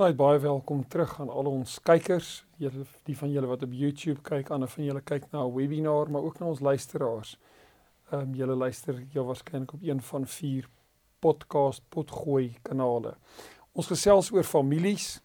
Baie 0.00 0.14
baie 0.16 0.38
welkom 0.40 0.88
terug 0.88 1.10
aan 1.20 1.28
al 1.28 1.44
ons 1.50 1.74
kykers, 1.84 2.28
julle 2.56 2.86
die 3.04 3.16
van 3.18 3.28
julle 3.34 3.48
wat 3.50 3.66
op 3.66 3.72
YouTube 3.76 4.22
kyk, 4.24 4.48
ander 4.48 4.70
van 4.72 4.86
julle 4.86 5.02
kyk 5.04 5.26
na 5.28 5.42
'n 5.44 5.52
webinar, 5.52 6.08
maar 6.10 6.22
ook 6.22 6.38
na 6.40 6.46
ons 6.46 6.60
luisteraars. 6.60 7.36
Ehm 8.10 8.20
um, 8.20 8.34
julle 8.34 8.54
luister 8.54 9.02
jou 9.12 9.26
waarskynlik 9.26 9.74
op 9.74 9.82
een 9.82 10.00
van 10.00 10.26
vier 10.26 10.68
podcast 11.18 11.82
potgooi 11.88 12.56
kanale. 12.62 13.14
Ons 13.72 13.86
gesels 13.86 14.32
oor 14.32 14.44
families 14.44 15.20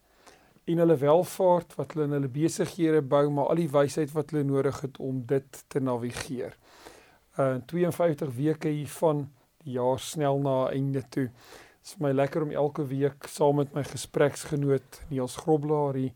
en 0.65 0.77
hulle 0.77 0.97
welvaart 0.97 1.75
wat 1.75 1.93
hulle 1.93 2.05
in 2.05 2.11
hulle 2.11 2.27
besighede 2.27 3.01
bou, 3.01 3.29
maar 3.29 3.47
al 3.47 3.55
die 3.55 3.71
wysheid 3.71 4.11
wat 4.11 4.31
hulle 4.31 4.43
nodig 4.43 4.81
het 4.81 4.97
om 4.97 5.25
dit 5.25 5.63
te 5.67 5.79
navigeer. 5.79 6.57
Uh 7.37 7.55
52 7.65 8.35
weke 8.35 8.67
hiervan 8.67 9.29
die 9.63 9.71
jaar 9.79 9.99
snel 9.99 10.39
na 10.39 10.67
einde 10.69 11.03
toe. 11.09 11.31
Dit 11.85 11.93
is 11.93 12.01
my 12.01 12.11
lekker 12.11 12.41
om 12.41 12.51
elke 12.51 12.81
week 12.89 13.27
saam 13.29 13.59
met 13.61 13.75
my 13.77 13.83
gespreksgenoot 13.85 15.03
Niels 15.11 15.35
Groblaar 15.37 15.93
hier 15.93 16.13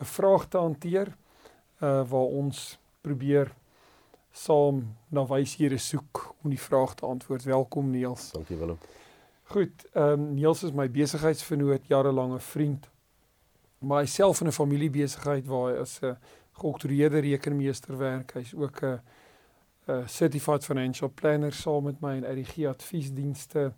'n 0.00 0.04
vraag 0.04 0.48
te 0.48 0.58
hanteer 0.58 1.12
uh 1.78 2.02
waar 2.10 2.32
ons 2.40 2.78
probeer 3.00 3.52
saam 4.32 4.96
na 5.08 5.26
wyshede 5.26 5.78
soek 5.78 6.34
om 6.42 6.50
die 6.50 6.60
vraag 6.60 6.94
te 6.94 7.06
antwoord. 7.06 7.44
Welkom 7.44 7.90
Niels. 7.90 8.30
Dankie 8.32 8.56
Willem. 8.56 8.78
Goed, 9.42 9.86
ehm 9.92 10.12
um, 10.12 10.34
Niels 10.34 10.62
is 10.62 10.72
my 10.72 10.90
besigheidsvernoot, 10.90 11.86
jarelange 11.86 12.40
vriend. 12.40 12.90
Maar 13.78 14.00
hy 14.00 14.06
self 14.06 14.40
in 14.40 14.46
'n 14.46 14.52
familiebesigheid 14.52 15.46
waar 15.46 15.72
hy 15.72 15.78
as 15.78 16.00
'n 16.02 16.16
geoktroeëerde 16.52 17.18
rekenmeester 17.18 17.98
werk. 17.98 18.32
Hy's 18.34 18.54
ook 18.54 18.82
'n 18.82 19.00
'n 19.86 20.08
certified 20.08 20.64
financial 20.64 21.12
planner 21.14 21.52
saam 21.52 21.84
met 21.84 22.00
my 22.00 22.16
en 22.16 22.40
RG 22.40 22.66
adviesdienste. 22.66 23.72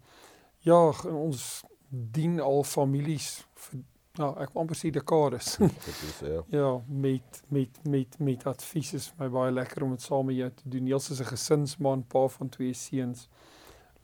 Ja, 0.64 0.78
ons 1.12 1.62
dien 1.88 2.38
al 2.40 2.62
families 2.64 3.44
vir 3.66 3.82
ja, 4.14 4.28
ek 4.44 4.52
wil 4.54 4.62
amper 4.62 4.78
sê 4.78 4.92
dekades. 4.94 5.56
Dit 5.86 6.02
is 6.06 6.20
ja. 6.22 6.42
ja, 6.54 6.70
met 6.86 7.42
met 7.52 7.80
met 7.82 8.18
met 8.18 8.46
advies 8.46 8.92
is 8.94 9.10
my 9.18 9.28
baie 9.28 9.52
lekker 9.52 9.84
om 9.84 9.90
dit 9.96 10.02
saam 10.02 10.30
met 10.30 10.38
jou 10.38 10.50
te 10.54 10.68
doen. 10.70 10.86
Niels 10.88 11.10
is 11.10 11.20
'n 11.20 11.32
gesinsman, 11.32 12.06
pa 12.06 12.26
van 12.28 12.48
twee 12.48 12.72
seuns. 12.72 13.28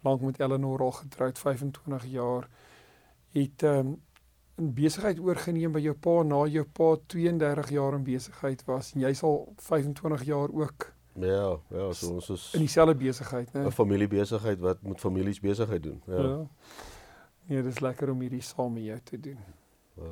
Lank 0.03 0.21
met 0.21 0.41
Eleanor 0.41 0.83
al 0.83 0.93
getroud, 0.93 1.39
25 1.39 2.07
jaar. 2.07 2.49
Het 3.33 3.63
ehm 3.63 3.87
um, 3.87 4.01
'n 4.61 4.75
besigheid 4.75 5.19
oorgeneem 5.19 5.73
by 5.73 5.81
jou 5.81 5.95
pa 5.95 6.23
na 6.23 6.45
jou 6.47 6.65
pa 6.65 6.97
32 7.07 7.71
jaar 7.71 7.95
in 7.95 8.05
besigheid 8.05 8.65
was 8.65 8.93
en 8.93 9.01
jy's 9.01 9.23
al 9.23 9.53
25 9.57 10.25
jaar 10.25 10.51
ook 10.53 10.93
Ja, 11.21 11.59
ja, 11.69 11.93
so 11.93 12.15
ons 12.15 12.29
is 12.31 12.55
in 12.55 12.61
dieselfde 12.61 12.95
besigheid, 12.95 13.53
né? 13.53 13.67
'n 13.67 13.71
familiebesigheid 13.71 14.59
wat 14.61 14.83
met 14.83 15.01
families 15.01 15.41
besigheid 15.41 15.83
doen. 15.83 16.03
Ja. 16.07 16.23
Ja. 16.23 16.47
Nee, 17.51 17.63
dit 17.63 17.73
is 17.73 17.81
lekker 17.81 18.11
om 18.11 18.21
hierdie 18.21 18.43
saam 18.43 18.73
met 18.73 18.85
jou 18.85 18.99
te 19.05 19.21
doen. 19.21 19.39
Ja, 19.95 20.11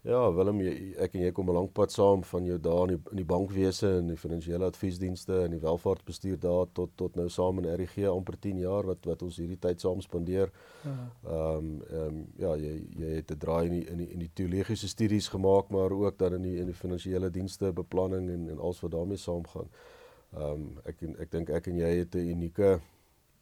ja 0.00 0.20
Willem, 0.32 0.60
jy, 0.62 0.74
ek 1.02 1.16
en 1.18 1.24
jy 1.24 1.32
kom 1.32 1.50
'n 1.50 1.54
lank 1.54 1.72
pad 1.72 1.92
saam 1.92 2.22
van 2.24 2.44
jou 2.44 2.58
dae 2.58 2.82
in 2.86 2.88
die 2.94 3.00
in 3.10 3.16
die 3.16 3.24
bankwese 3.24 3.90
en 3.98 4.06
die 4.06 4.16
finansiële 4.16 4.64
adviesdienste 4.64 5.42
en 5.44 5.50
die 5.50 5.60
welvaartbestuur 5.60 6.38
daar 6.38 6.66
tot 6.72 6.90
tot 6.96 7.16
nou 7.16 7.28
saam 7.28 7.58
in 7.58 7.66
RG 7.74 8.06
amper 8.06 8.38
10 8.38 8.58
jaar 8.58 8.86
wat 8.86 9.04
wat 9.04 9.22
ons 9.22 9.36
hierdie 9.36 9.58
tyd 9.58 9.80
saam 9.80 10.00
spandeer. 10.00 10.50
Ja. 10.84 10.96
Ehm 11.24 11.56
um, 11.56 11.82
ehm 11.82 12.06
um, 12.06 12.26
ja, 12.36 12.54
jy 12.56 12.86
jy 12.96 13.14
het 13.16 13.30
'n 13.30 13.38
draai 13.38 13.66
in 13.66 13.72
die 13.72 13.86
in 13.90 13.96
die, 13.96 14.10
in 14.12 14.18
die 14.18 14.30
teologiese 14.32 14.88
studies 14.88 15.28
gemaak, 15.28 15.70
maar 15.70 15.90
ook 15.90 16.18
dan 16.18 16.34
in 16.34 16.42
die 16.42 16.56
in 16.56 16.66
die 16.66 16.80
finansiële 16.84 17.30
dienste 17.30 17.72
beplanning 17.72 18.30
en 18.30 18.48
en 18.48 18.58
alles 18.58 18.80
wat 18.80 18.90
daarmee 18.90 19.16
saamgaan. 19.16 19.66
Ehm 19.66 19.99
um, 20.36 20.78
ek 20.84 21.02
ek 21.18 21.30
dink 21.30 21.50
ek 21.50 21.66
en 21.66 21.76
jy 21.76 21.92
het 22.02 22.14
'n 22.14 22.30
unieke 22.36 22.80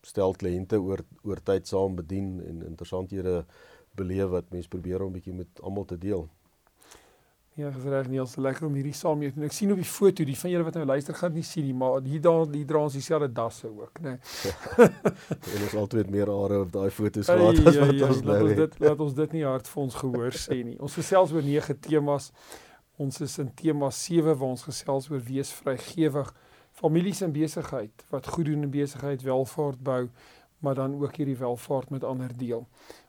stel 0.03 0.35
kliënte 0.35 0.81
oor 0.81 1.05
oor 1.23 1.41
tyd 1.43 1.67
saam 1.67 1.97
bedien 1.97 2.41
en 2.41 2.63
interessanthede 2.63 3.45
beleef 3.97 4.31
wat 4.31 4.51
mense 4.51 4.69
probeer 4.69 5.03
om 5.03 5.11
'n 5.11 5.19
bietjie 5.19 5.35
met 5.35 5.61
almal 5.63 5.85
te 5.85 5.99
deel. 5.99 6.29
Ja, 7.59 7.73
reg 7.91 8.07
Niels, 8.07 8.37
lekker 8.39 8.69
om 8.69 8.75
hierdie 8.79 8.95
saam 8.95 9.19
te 9.19 9.33
doen. 9.35 9.49
Ek 9.49 9.53
sien 9.53 9.73
op 9.75 9.81
die 9.81 9.89
foto, 9.91 10.23
die 10.23 10.37
van 10.39 10.51
julle 10.53 10.63
wat 10.63 10.77
nou 10.79 10.85
luister 10.87 11.17
gaan 11.19 11.33
nie 11.35 11.43
sien 11.43 11.65
nie, 11.67 11.75
maar 11.75 11.97
hier 12.07 12.21
daar 12.23 12.45
die 12.47 12.61
dra 12.65 12.85
ons 12.87 12.95
dieselfde 12.95 13.27
dasse 13.35 13.67
ook, 13.67 13.99
né? 14.05 14.13
Nee. 14.13 14.87
en 15.57 15.65
ons 15.67 15.75
altyd 15.81 16.05
met 16.05 16.11
meer 16.13 16.31
are 16.31 16.61
op 16.61 16.71
daai 16.77 16.91
foto's 16.95 17.27
gehad 17.27 17.59
as 17.59 17.75
ja, 17.75 17.89
wat 17.89 17.99
ja, 17.99 18.11
ons 18.13 18.23
nou 18.23 18.37
ons 18.45 18.53
het. 18.53 18.61
dit 18.61 18.79
laat 18.87 19.03
ons 19.09 19.17
dit 19.19 19.35
nie 19.35 19.43
hard 19.43 19.71
vir 19.73 19.83
ons 19.83 19.99
gehoor 20.05 20.39
sê 20.39 20.61
nie. 20.69 20.77
Ons 20.79 20.95
gesels 21.01 21.35
oor 21.35 21.43
nege 21.43 21.75
temas. 21.89 22.31
Ons 22.95 23.19
is 23.27 23.35
in 23.43 23.51
tema 23.59 23.91
7 23.91 24.39
waar 24.39 24.53
ons 24.53 24.63
gesels 24.69 25.11
oor 25.11 25.27
wees 25.27 25.51
vrygewig, 25.59 26.31
families 26.79 27.21
en 27.21 27.33
besigheid, 27.33 28.05
wat 28.13 28.27
goed 28.27 28.45
doen 28.45 28.63
in 28.63 28.71
besigheid, 28.71 29.23
welvaart 29.23 29.83
bou, 29.83 30.09
maar 30.59 30.75
dan 30.75 30.95
ook 31.03 31.17
hierdie 31.17 31.37
welvaart 31.37 31.91
met 31.91 32.05
ander 32.05 32.37
deel. 32.37 32.67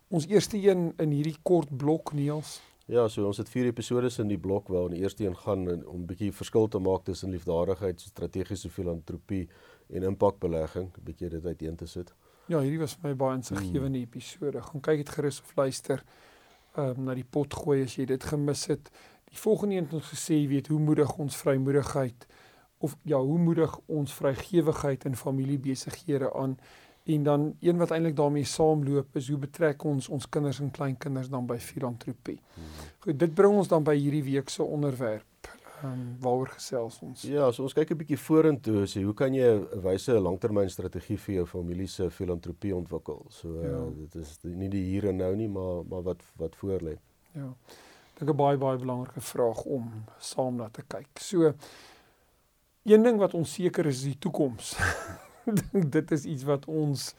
Ons 0.07 0.25
eerste 0.27 0.57
een 0.57 0.93
in 0.97 1.11
hierdie 1.13 1.37
kort 1.45 1.77
blok 1.77 2.13
Niels. 2.17 2.59
Ja, 2.89 3.05
so 3.07 3.27
ons 3.29 3.37
het 3.37 3.49
vier 3.53 3.67
episodes 3.69 4.17
in 4.17 4.31
die 4.31 4.39
blok 4.41 4.71
waar 4.73 4.87
in 4.89 4.95
die 4.97 5.03
eerste 5.03 5.25
een 5.25 5.37
gaan 5.37 5.67
en, 5.69 5.83
om 5.87 6.01
'n 6.01 6.05
bietjie 6.09 6.31
verskil 6.33 6.67
te 6.67 6.79
maak 6.79 7.03
tussen 7.03 7.29
liefdadigheid, 7.29 8.01
strategiese 8.01 8.69
filantropie 8.69 9.47
en 9.89 10.03
impakbelegging, 10.03 10.89
'n 10.89 11.03
bietjie 11.03 11.29
dit 11.29 11.45
uiteen 11.45 11.75
te 11.75 11.85
sit. 11.85 12.13
Ja, 12.47 12.59
hierdie 12.59 12.79
was 12.79 12.93
vir 12.93 13.09
my 13.09 13.15
baie 13.15 13.35
insiggewende 13.35 13.97
hmm. 13.99 14.07
episode. 14.07 14.61
Gaan 14.61 14.81
kyk 14.81 14.97
dit 14.97 15.09
gerus 15.09 15.41
of 15.41 15.55
luister 15.55 16.03
ehm 16.75 16.97
um, 16.97 17.03
na 17.03 17.13
die 17.13 17.25
pot 17.29 17.53
gooi 17.53 17.83
as 17.83 17.95
jy 17.95 18.05
dit 18.05 18.23
gemis 18.23 18.65
het. 18.65 18.89
Die 19.29 19.37
volgende 19.37 19.75
een 19.75 19.83
het 19.83 19.93
ons 19.93 20.09
gesê, 20.09 20.47
weet 20.47 20.67
hoe 20.67 20.79
moedig 20.79 21.17
ons 21.17 21.37
vrymoedigheid 21.37 22.25
of 22.79 22.97
ja, 23.03 23.19
hoe 23.19 23.37
moedig 23.37 23.79
ons 23.85 24.13
vrygewigheid 24.13 25.05
in 25.05 25.15
familiebesighede 25.15 26.33
aan 26.33 26.57
en 27.03 27.23
dan 27.23 27.55
een 27.59 27.77
wat 27.77 27.91
eintlik 27.91 28.15
daarmee 28.15 28.43
saamloop 28.43 29.15
is 29.15 29.29
hoe 29.29 29.37
betrek 29.37 29.83
ons 29.83 30.09
ons 30.09 30.29
kinders 30.29 30.59
en 30.59 30.71
kleinkinders 30.71 31.29
dan 31.29 31.47
by 31.49 31.57
filantropie. 31.57 32.37
Hmm. 32.53 32.63
Goed, 32.99 33.19
dit 33.19 33.33
bring 33.33 33.55
ons 33.57 33.67
dan 33.67 33.83
by 33.83 33.95
hierdie 33.97 34.23
week 34.23 34.49
se 34.49 34.63
onderwerp. 34.63 35.25
Ehm 35.79 35.91
um, 35.91 36.15
waaroor 36.19 36.49
gesels 36.51 36.99
ons? 37.01 37.21
Ja, 37.23 37.51
so 37.51 37.63
ons 37.63 37.73
kyk 37.73 37.91
'n 37.91 37.97
bietjie 37.97 38.19
vorentoe 38.19 38.85
sê 38.85 39.03
hoe 39.03 39.13
kan 39.13 39.33
jy 39.33 39.47
'n 39.47 39.81
wyse 39.81 40.11
langtermynstrategie 40.19 41.17
vir 41.17 41.35
jou 41.35 41.45
familie 41.45 41.87
se 41.87 42.09
filantropie 42.09 42.75
ontwikkel? 42.75 43.25
So 43.29 43.61
ja. 43.61 43.77
uh, 43.77 43.91
dit 43.95 44.15
is 44.15 44.37
nie 44.43 44.69
die 44.69 44.83
hier 44.83 45.07
en 45.07 45.15
nou 45.15 45.35
nie, 45.35 45.47
maar 45.47 45.85
maar 45.89 46.03
wat 46.03 46.21
wat 46.35 46.55
voor 46.55 46.81
lê. 46.81 46.97
Ja. 47.31 47.53
Dink 48.19 48.31
'n 48.31 48.35
baie 48.35 48.57
baie 48.57 48.77
belangrike 48.77 49.21
vraag 49.21 49.63
om 49.63 50.03
saam 50.19 50.55
na 50.55 50.69
te 50.69 50.83
kyk. 50.87 51.07
So 51.19 51.53
een 52.89 53.03
ding 53.03 53.17
wat 53.17 53.33
onseker 53.33 53.85
is 53.85 54.01
is 54.01 54.03
die 54.03 54.17
toekoms. 54.17 54.75
dink 55.45 55.91
dit 55.97 56.11
is 56.11 56.25
iets 56.25 56.43
wat 56.43 56.65
ons 56.65 57.13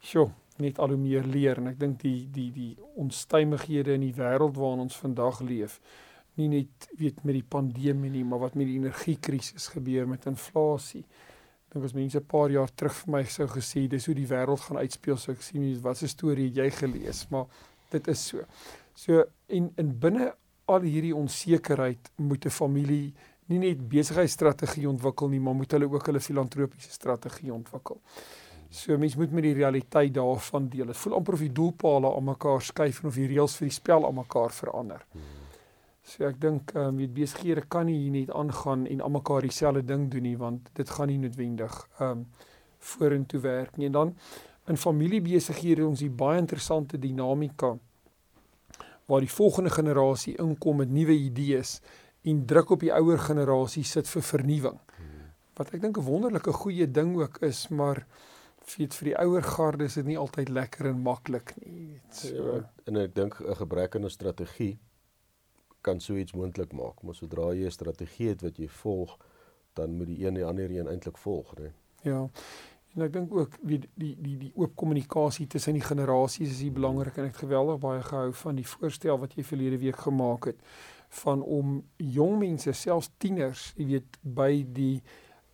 sjo 0.00 0.30
net 0.56 0.78
al 0.78 0.94
hoe 0.94 1.00
meer 1.00 1.24
leer. 1.24 1.58
En 1.58 1.72
ek 1.72 1.78
dink 1.78 2.00
die 2.00 2.28
die 2.30 2.50
die 2.52 2.72
onstuimighede 2.94 3.94
in 3.94 4.04
die 4.08 4.16
wêreld 4.16 4.56
waarin 4.56 4.86
ons 4.86 4.96
vandag 4.96 5.40
leef 5.40 5.80
nie 6.40 6.48
net 6.50 6.88
weet 6.98 7.22
met 7.22 7.36
die 7.36 7.46
pandemie 7.46 8.10
nie 8.10 8.24
maar 8.26 8.42
wat 8.42 8.56
met 8.58 8.66
die 8.66 8.78
energiekrisis 8.80 9.70
gebeur 9.74 10.08
met 10.10 10.26
inflasie. 10.30 11.04
Dink 11.72 11.84
as 11.86 11.94
mense 11.94 12.18
'n 12.18 12.26
paar 12.26 12.50
jaar 12.50 12.70
terug 12.74 12.94
vir 12.94 13.12
my 13.12 13.24
sou 13.24 13.46
gesê 13.46 13.88
dis 13.88 14.06
hoe 14.06 14.14
die 14.14 14.30
wêreld 14.30 14.60
gaan 14.60 14.78
uitspeel 14.78 15.16
sou 15.16 15.34
ek 15.34 15.42
sien 15.42 15.62
nie 15.62 15.78
wat 15.78 16.02
'n 16.02 16.08
storie 16.08 16.48
het 16.48 16.56
jy 16.56 16.70
gelees? 16.70 17.26
Maar 17.30 17.46
dit 17.90 18.08
is 18.08 18.26
so. 18.26 18.44
So 18.94 19.24
en 19.48 19.72
in 19.76 19.98
binne 19.98 20.34
al 20.66 20.80
hierdie 20.80 21.14
onsekerheid 21.14 22.10
moet 22.16 22.46
'n 22.46 22.50
familie 22.50 23.14
nie 23.52 23.60
net 23.60 23.82
besigheidsstrategie 23.88 24.88
ontwikkel 24.88 25.28
nie, 25.28 25.40
maar 25.40 25.54
moet 25.54 25.76
hulle 25.76 25.88
ook 25.90 26.06
hulle 26.08 26.20
filantropiese 26.20 26.90
strategie 26.90 27.52
ontwikkel. 27.52 28.00
So 28.74 28.96
mense 28.98 29.18
moet 29.20 29.32
met 29.32 29.46
die 29.46 29.54
realiteit 29.54 30.14
daarvan 30.16 30.68
deel. 30.68 30.86
Dit 30.90 30.98
voel 30.98 31.14
amper 31.14 31.36
of 31.36 31.44
die 31.44 31.52
doelpale 31.52 32.10
aan 32.16 32.24
mekaar 32.26 32.62
skuif 32.62 33.02
en 33.02 33.10
of 33.12 33.18
die 33.20 33.28
reëls 33.30 33.54
vir 33.60 33.68
die 33.68 33.76
spel 33.76 34.06
aan 34.08 34.16
mekaar 34.18 34.54
verander. 34.54 35.04
So 36.04 36.26
ek 36.28 36.40
dink 36.40 36.74
ehm 36.74 36.90
um, 36.90 36.98
weet 37.00 37.14
besighede 37.16 37.62
kan 37.68 37.86
nie 37.88 37.96
hier 38.02 38.12
net 38.12 38.32
aangaan 38.34 38.84
en 38.90 39.00
almekaar 39.00 39.46
dieselfde 39.46 39.84
ding 39.88 40.10
doen 40.12 40.26
nie 40.26 40.36
want 40.36 40.68
dit 40.76 40.90
gaan 40.90 41.08
nie 41.08 41.20
noodwendig 41.22 41.78
ehm 41.98 42.10
um, 42.10 42.26
vorentoe 42.84 43.40
werk 43.40 43.76
nie. 43.76 43.86
En 43.86 43.92
dan 43.92 44.16
in 44.68 44.76
familiebesighede 44.76 45.86
ons 45.86 46.00
hier 46.00 46.12
baie 46.12 46.38
interessante 46.38 46.98
dinamika 46.98 47.76
waar 49.06 49.20
die 49.20 49.30
volgende 49.30 49.70
generasie 49.70 50.36
inkom 50.40 50.76
met 50.82 50.90
nuwe 50.90 51.12
idees 51.12 51.78
en 52.24 52.46
druk 52.46 52.70
op 52.70 52.80
die 52.80 52.92
ouer 52.92 53.18
generasie 53.18 53.84
sit 53.84 54.08
vir 54.08 54.22
vernuwing. 54.22 54.78
Wat 55.54 55.74
ek 55.74 55.80
dink 55.80 55.98
'n 55.98 56.06
wonderlike 56.06 56.52
goeie 56.52 56.90
ding 56.90 57.16
ook 57.16 57.38
is, 57.42 57.68
maar 57.68 58.06
vir 58.64 58.88
vir 58.88 59.08
die 59.10 59.18
ouer 59.18 59.42
garde 59.42 59.84
is 59.84 59.94
dit 59.94 60.06
nie 60.06 60.18
altyd 60.18 60.48
lekker 60.48 60.86
en 60.86 61.02
maklik 61.02 61.54
nie. 61.64 62.00
So 62.10 62.34
ja, 62.34 62.70
en 62.86 62.96
ek 62.96 63.14
dink 63.14 63.40
'n 63.40 63.54
gebrek 63.54 63.96
aan 63.96 64.04
'n 64.04 64.10
strategie 64.10 64.78
kan 65.82 66.00
so 66.00 66.16
iets 66.16 66.32
moontlik 66.32 66.72
maak. 66.72 67.02
Maar 67.02 67.14
sodra 67.14 67.52
jy 67.52 67.66
'n 67.66 67.70
strategie 67.70 68.28
het 68.28 68.42
wat 68.42 68.56
jy 68.56 68.68
volg, 68.68 69.18
dan 69.74 69.96
moet 69.96 70.06
die 70.06 70.26
een 70.26 70.34
die 70.34 70.44
ander 70.44 70.70
een 70.70 70.88
eintlik 70.88 71.18
volg, 71.18 71.54
né? 71.58 71.72
Ja. 72.02 72.28
En 72.94 73.02
ek 73.02 73.12
dink 73.12 73.34
ook 73.34 73.56
wie 73.62 73.80
die 73.94 74.16
die 74.20 74.36
die 74.38 74.52
oop 74.54 74.76
kommunikasie 74.76 75.46
tussen 75.46 75.72
die 75.72 75.82
generasies 75.82 76.50
is 76.50 76.60
hier 76.60 76.72
belangrik 76.72 77.16
en 77.16 77.24
ek 77.24 77.32
het 77.32 77.42
geweldig 77.42 77.78
baie 77.78 78.02
gehou 78.02 78.32
van 78.32 78.54
die 78.54 78.66
voorstel 78.66 79.18
wat 79.18 79.34
jy 79.34 79.44
verlede 79.44 79.78
week 79.78 79.96
gemaak 79.96 80.44
het 80.44 80.60
van 81.22 81.42
om 81.42 81.76
jong 81.96 82.38
mense, 82.38 82.72
selfs 82.72 83.10
tieners, 83.18 83.72
jy 83.76 83.86
weet, 83.86 84.18
by 84.22 84.64
die 84.74 85.02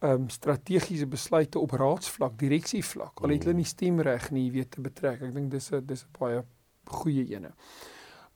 ehm 0.00 0.22
um, 0.22 0.28
strategiese 0.32 1.06
besluite 1.06 1.60
op 1.60 1.74
raadsvlak, 1.76 2.38
direksievlak, 2.40 3.20
al 3.20 3.34
het 3.34 3.44
hulle 3.44 3.58
nie 3.58 3.68
stemreg 3.68 4.30
nie, 4.32 4.46
jy 4.46 4.52
weet, 4.54 4.70
te 4.70 4.80
betrek. 4.80 5.20
Ek 5.26 5.34
dink 5.34 5.50
dis 5.52 5.72
'n 5.72 5.84
dis 5.86 6.04
'n 6.04 6.12
baie 6.18 6.42
goeie 6.88 7.26
ene. 7.34 7.52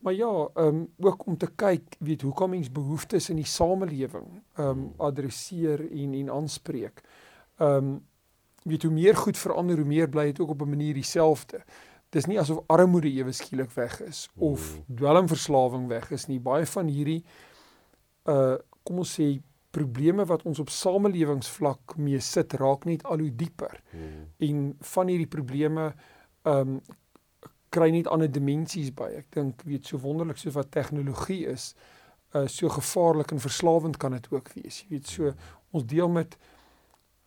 Maar 0.05 0.13
ja, 0.13 0.49
ehm 0.53 0.67
um, 0.67 0.87
ook 0.99 1.25
om 1.25 1.37
te 1.37 1.49
kyk, 1.55 1.95
weet 1.99 2.21
hoe 2.21 2.33
kom 2.33 2.49
mens 2.49 2.71
behoeftes 2.71 3.29
in 3.29 3.35
die 3.35 3.49
samelewing 3.49 4.43
ehm 4.55 4.67
um, 4.67 4.93
adresseer 4.97 5.81
en 5.91 6.13
en 6.13 6.29
aanspreek. 6.29 7.01
Ehm 7.57 7.77
um, 7.77 8.05
weet 8.63 8.83
hoe 8.83 8.91
meer 8.91 9.15
goed 9.15 9.37
verander, 9.37 9.77
hoe 9.77 9.85
meer 9.85 10.09
bly 10.09 10.25
dit 10.25 10.39
ook 10.39 10.49
op 10.49 10.61
'n 10.61 10.69
manier 10.69 10.93
dieselfde. 10.93 11.63
Dis 12.15 12.29
nie 12.31 12.39
asof 12.39 12.63
armoede 12.71 13.11
ewe 13.11 13.33
skielik 13.35 13.73
weg 13.75 13.99
is 14.05 14.25
of 14.35 14.63
hmm. 14.71 14.95
dwelmverslawing 15.01 15.89
weg 15.91 16.11
is 16.15 16.29
nie. 16.31 16.39
Baie 16.39 16.67
van 16.75 16.91
hierdie 16.91 17.21
uh 18.31 18.55
kom 18.85 18.99
ons 19.01 19.15
sê 19.17 19.31
probleme 19.73 20.21
wat 20.29 20.43
ons 20.45 20.59
op 20.61 20.69
samelewingsvlak 20.69 21.95
mee 21.97 22.19
sit 22.21 22.53
raak 22.61 22.85
net 22.85 23.01
al 23.09 23.23
hoe 23.23 23.31
dieper. 23.33 23.79
Hmm. 23.91 24.27
En 24.47 24.61
van 24.93 25.11
hierdie 25.11 25.31
probleme 25.31 25.89
ehm 26.45 26.77
um, 26.77 26.79
kry 27.75 27.89
net 27.91 28.07
ander 28.07 28.29
dimensies 28.31 28.93
by. 28.95 29.09
Ek 29.19 29.33
dink 29.35 29.63
weet 29.67 29.89
so 29.89 29.99
wonderlik 29.99 30.39
so 30.39 30.53
wat 30.55 30.71
tegnologie 30.71 31.41
is, 31.51 31.73
uh 32.37 32.45
so 32.51 32.69
gevaarlik 32.71 33.33
en 33.35 33.41
verslawend 33.43 33.97
kan 33.99 34.15
dit 34.15 34.29
ook 34.31 34.53
wees. 34.53 34.83
Jy 34.83 34.91
weet 34.93 35.11
so 35.11 35.33
ons 35.75 35.87
deel 35.91 36.07
met 36.09 36.37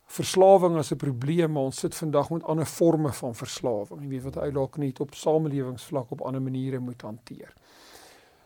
verslawing 0.09 0.77
as 0.77 0.91
'n 0.91 0.97
probleem, 0.97 1.51
maar 1.51 1.69
ons 1.69 1.79
sit 1.79 1.95
vandag 1.95 2.29
met 2.29 2.43
ander 2.43 2.65
forme 2.65 3.13
van 3.13 3.35
verslawing. 3.35 4.01
Jy 4.01 4.07
weet 4.07 4.23
wat 4.23 4.37
uit 4.37 4.53
dalk 4.53 4.77
net 4.77 4.99
op 4.99 5.13
samelewingsvlak 5.13 6.11
op 6.11 6.21
ander 6.21 6.41
maniere 6.41 6.79
moet 6.79 7.01
hanteer. 7.01 7.53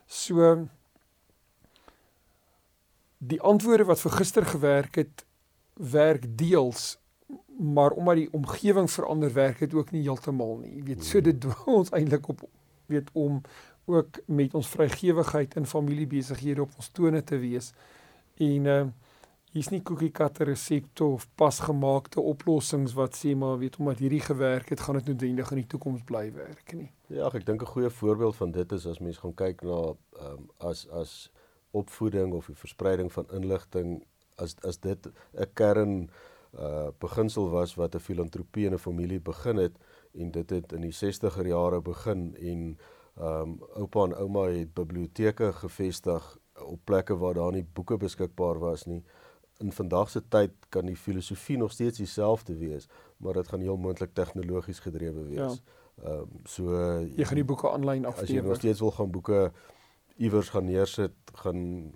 So 0.05 0.67
die 3.17 3.41
antwoorde 3.41 3.85
wat 3.85 3.99
vir 3.99 4.11
gister 4.11 4.45
gewerk 4.45 4.95
het, 4.95 5.25
werk 5.73 6.37
deels 6.37 6.97
maar 7.57 7.91
omdat 7.91 8.15
die 8.15 8.33
omgewing 8.33 8.91
verander 8.91 9.33
werk 9.33 9.59
dit 9.59 9.73
ook 9.73 9.91
nie 9.91 10.01
heeltemal 10.01 10.57
nie. 10.57 10.75
Jy 10.75 10.83
weet, 10.83 11.05
so 11.05 11.21
dit 11.21 11.39
dwing 11.43 11.77
ons 11.79 11.89
eintlik 11.89 12.27
op 12.27 12.43
weet 12.85 13.09
om 13.13 13.41
ook 13.85 14.19
met 14.25 14.53
ons 14.53 14.67
vrygewigheid 14.67 15.55
in 15.55 15.65
familiebesighede 15.65 16.61
op 16.61 16.71
ons 16.75 16.89
tone 16.89 17.23
te 17.23 17.37
wees. 17.37 17.73
En 18.37 18.65
uh 18.65 18.83
hier's 19.53 19.69
nie 19.69 19.81
koekiekatte 19.85 20.47
resepte 20.49 21.05
of 21.05 21.27
pasgemaakte 21.37 22.21
oplossings 22.21 22.95
wat 22.97 23.17
sê 23.17 23.35
maar 23.37 23.59
weet 23.61 23.77
omdat 23.77 24.01
hierdie 24.01 24.23
gewerk 24.25 24.69
het, 24.73 24.81
gaan 24.81 24.97
dit 24.97 25.11
noodwendig 25.11 25.51
in 25.53 25.61
die 25.61 25.69
toekoms 25.75 26.01
bly 26.09 26.25
werk 26.33 26.73
nie. 26.73 26.89
Ja, 27.13 27.29
ek 27.29 27.45
dink 27.45 27.61
'n 27.61 27.73
goeie 27.75 27.89
voorbeeld 27.89 28.35
van 28.35 28.51
dit 28.51 28.71
is 28.71 28.87
as 28.87 28.99
mens 28.99 29.17
gaan 29.17 29.35
kyk 29.35 29.61
na 29.61 29.93
ehm 30.19 30.33
um, 30.33 30.49
as 30.57 30.87
as 30.89 31.31
opvoeding 31.71 32.33
of 32.33 32.45
die 32.45 32.55
verspreiding 32.55 33.11
van 33.11 33.25
inligting 33.33 34.03
as 34.37 34.55
as 34.63 34.77
dit 34.77 35.07
'n 35.07 35.53
kern 35.53 36.09
uh 36.53 36.89
beginsel 36.99 37.49
was 37.49 37.75
wat 37.75 37.95
'n 37.95 37.99
filantropie 37.99 38.65
in 38.65 38.73
'n 38.73 38.85
familie 38.87 39.19
begin 39.19 39.57
het 39.57 39.77
en 40.13 40.31
dit 40.31 40.49
het 40.49 40.73
in 40.73 40.81
die 40.81 40.93
60er 40.93 41.47
jare 41.47 41.81
begin 41.81 42.35
en 42.35 42.77
ehm 43.17 43.41
um, 43.41 43.59
oupa 43.75 44.03
en 44.03 44.15
ouma 44.15 44.47
het 44.49 44.73
biblioteke 44.73 45.53
gevestig 45.53 46.37
op 46.65 46.79
plekke 46.83 47.17
waar 47.17 47.33
daar 47.33 47.51
nie 47.51 47.65
boeke 47.73 47.97
beskikbaar 47.97 48.59
was 48.59 48.85
nie. 48.85 49.03
In 49.57 49.71
vandag 49.71 50.09
se 50.09 50.21
tyd 50.27 50.51
kan 50.69 50.85
die 50.85 50.97
filosofie 50.97 51.57
nog 51.57 51.71
steeds 51.71 51.97
dieselfde 51.97 52.55
wees, 52.57 52.87
maar 53.17 53.33
dit 53.33 53.47
gaan 53.47 53.61
heel 53.61 53.77
moontlik 53.77 54.13
tegnologies 54.13 54.79
gedrewe 54.79 55.23
wees. 55.23 55.37
Ja. 55.37 55.51
Ehm 56.03 56.11
ja. 56.13 56.17
um, 56.17 56.29
so 56.43 56.63
jy 57.15 57.25
gaan 57.25 57.35
die 57.35 57.45
boeke 57.45 57.69
aanlyn 57.69 58.05
aflewer. 58.05 58.29
As 58.29 58.35
jy 58.35 58.41
nog 58.41 58.57
steeds 58.57 58.79
wil 58.79 58.91
gaan 58.91 59.11
boeke 59.11 59.51
iewers 60.17 60.49
gaan 60.49 60.65
neersit, 60.65 61.13
gaan 61.33 61.93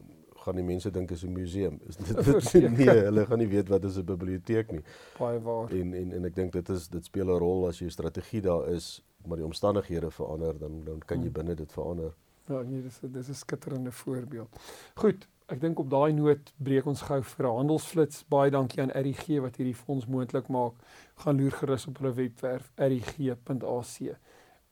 gaan 0.47 0.55
die 0.55 0.63
mense 0.63 0.91
dink 0.91 1.11
is 1.11 1.23
'n 1.25 1.33
museum. 1.33 1.79
Is 1.87 1.97
dit, 1.97 2.15
dit 2.51 2.77
nee, 2.77 2.89
hulle 2.89 3.25
gaan 3.25 3.41
nie 3.43 3.49
weet 3.51 3.69
wat 3.69 3.83
is 3.83 3.97
'n 3.97 4.05
biblioteek 4.05 4.71
nie. 4.71 4.83
Baie 5.17 5.39
waar. 5.39 5.71
En 5.71 5.93
en 5.93 6.11
en 6.11 6.25
ek 6.25 6.35
dink 6.35 6.53
dit 6.53 6.69
is 6.69 6.87
dit 6.87 7.05
speel 7.05 7.27
'n 7.33 7.39
rol 7.39 7.67
as 7.67 7.79
jou 7.79 7.89
strategie 7.89 8.41
daar 8.41 8.69
is, 8.69 9.03
maar 9.25 9.37
die 9.37 9.45
omstandighede 9.45 10.11
verander, 10.11 10.59
dan 10.59 10.83
dan 10.85 10.99
kan 10.99 11.17
jy 11.17 11.23
hmm. 11.23 11.33
binne 11.33 11.55
dit 11.55 11.71
verander. 11.71 12.13
Ja, 12.47 12.61
nee, 12.61 12.81
dis 12.81 12.99
dis 13.01 13.29
'n 13.29 13.33
skitterende 13.33 13.91
voorbeeld. 13.91 14.55
Goed, 14.95 15.27
ek 15.47 15.61
dink 15.63 15.79
op 15.79 15.89
daai 15.89 16.11
noot 16.11 16.49
breek 16.59 16.87
ons 16.91 17.01
gou 17.07 17.21
vir 17.23 17.45
'n 17.47 17.57
handelsflits. 17.57 18.23
Baie 18.33 18.51
dankie 18.51 18.81
aan 18.81 18.91
RGG 18.91 19.39
wat 19.45 19.55
hierdie 19.55 19.75
fonds 19.83 20.05
moontlik 20.05 20.47
maak. 20.47 20.73
Gaan 21.23 21.37
loer 21.39 21.51
gerus 21.51 21.87
op 21.87 21.99
hulle 21.99 22.13
webwerf 22.13 22.71
rgg.ac. 22.75 24.17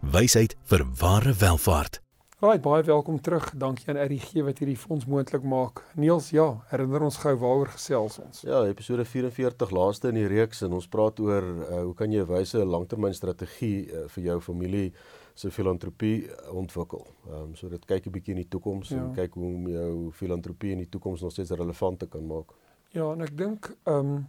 Wysheid 0.00 0.54
vir 0.64 0.80
ware 0.96 1.34
welvaart. 1.36 1.98
Right, 2.40 2.62
baie 2.64 2.82
welkom 2.82 3.18
terug. 3.20 3.50
Dankie 3.52 3.90
aan 3.92 3.98
RGG 4.00 4.40
wat 4.46 4.62
hierdie 4.62 4.78
fonds 4.80 5.04
moontlik 5.04 5.44
maak. 5.44 5.82
Niels, 6.00 6.30
ja, 6.32 6.46
herinner 6.70 7.04
ons 7.04 7.18
gou 7.20 7.34
waaroor 7.42 7.68
gesels 7.74 8.16
ons. 8.22 8.40
Ja, 8.48 8.62
episode 8.64 9.04
44 9.04 9.74
laaste 9.76 10.08
in 10.08 10.16
die 10.16 10.24
reeks 10.32 10.64
en 10.64 10.78
ons 10.78 10.88
praat 10.88 11.20
oor 11.20 11.44
uh, 11.44 11.82
hoe 11.82 11.92
kan 11.98 12.08
jy 12.16 12.24
'n 12.24 12.30
wyse 12.32 12.64
langtermynstrategie 12.64 13.76
uh, 13.92 14.06
vir 14.08 14.24
jou 14.24 14.40
familie 14.40 14.88
se 15.34 15.52
filantropie 15.52 16.24
uh, 16.24 16.48
ontwikkel. 16.56 17.04
Ehm 17.28 17.42
um, 17.42 17.54
so 17.54 17.68
dit 17.68 17.84
kyk 17.84 18.06
'n 18.08 18.16
bietjie 18.16 18.34
in 18.34 18.40
die 18.40 18.48
toekoms 18.48 18.88
ja. 18.88 19.04
en 19.04 19.12
kyk 19.12 19.36
hoe 19.36 19.54
om 19.54 19.68
jou 19.68 20.10
filantropie 20.12 20.72
in 20.72 20.78
die 20.78 20.88
toekoms 20.88 21.20
nog 21.20 21.32
steeds 21.32 21.52
relevant 21.52 21.98
te 21.98 22.08
kan 22.08 22.24
maak. 22.26 22.56
Ja, 22.96 23.12
en 23.12 23.20
ek 23.20 23.36
dink 23.36 23.76
ehm 23.84 24.16
um, 24.16 24.28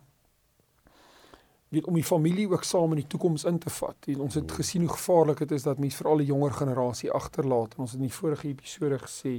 weet 1.71 1.87
om 1.87 1.95
die 1.95 2.03
familie 2.03 2.49
ook 2.51 2.63
saam 2.67 2.91
in 2.91 2.99
die 2.99 3.07
toekoms 3.07 3.43
in 3.47 3.59
te 3.59 3.69
vat. 3.71 4.07
En 4.11 4.19
ons 4.25 4.35
het 4.35 4.51
gesien 4.51 4.83
hoe 4.83 4.91
gevaarlik 4.91 5.37
dit 5.37 5.51
is 5.55 5.63
dat 5.63 5.79
mense 5.79 6.01
veral 6.01 6.19
die 6.19 6.27
jonger 6.27 6.51
generasie 6.51 7.11
agterlaat. 7.11 7.77
En 7.77 7.85
ons 7.85 7.93
het 7.93 8.01
in 8.01 8.09
die 8.09 8.15
vorige 8.15 8.47
episode 8.47 8.97
gesê, 8.99 9.37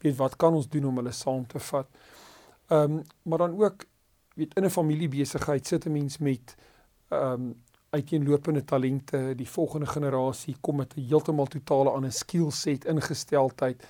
weet 0.00 0.16
wat 0.16 0.36
kan 0.40 0.56
ons 0.56 0.68
doen 0.68 0.86
om 0.88 1.02
hulle 1.02 1.12
saam 1.12 1.44
te 1.46 1.60
vat? 1.60 1.88
Ehm 2.72 2.96
um, 2.96 3.02
maar 3.22 3.38
dan 3.38 3.60
ook 3.60 3.84
weet 4.34 4.54
in 4.56 4.64
'n 4.64 4.70
familiebesigheid 4.70 5.66
sit 5.66 5.86
'n 5.86 5.92
mens 5.92 6.18
met 6.18 6.56
ehm 7.08 7.32
um, 7.32 7.54
uiteenlopende 7.90 8.64
talente. 8.64 9.34
Die 9.36 9.48
volgende 9.48 9.86
generasie 9.86 10.56
kom 10.60 10.76
met 10.76 10.96
'n 10.96 11.00
heeltemal 11.00 11.46
totale 11.46 11.90
ander 11.90 12.12
skillset, 12.12 12.84
ingesteldheid 12.84 13.84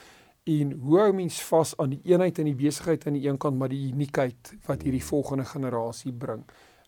en 0.44 0.72
hoe 0.72 0.98
hou 0.98 1.12
mens 1.12 1.42
vas 1.42 1.76
aan 1.76 1.94
die 1.94 2.00
eenheid 2.04 2.38
in 2.38 2.44
die 2.44 2.54
besigheid 2.54 3.06
aan 3.06 3.16
die 3.16 3.28
een 3.28 3.38
kant 3.40 3.58
maar 3.58 3.68
die 3.68 3.92
uniekheid 3.92 4.54
wat 4.66 4.82
hierdie 4.82 5.04
volgende 5.04 5.44
generasie 5.44 6.12
bring. 6.12 6.44